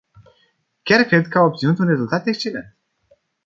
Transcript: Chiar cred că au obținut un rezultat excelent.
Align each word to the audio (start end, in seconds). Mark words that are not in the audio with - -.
Chiar 0.83 1.03
cred 1.03 1.27
că 1.27 1.37
au 1.37 1.45
obținut 1.47 1.77
un 1.79 1.87
rezultat 1.87 2.27
excelent. 2.27 2.77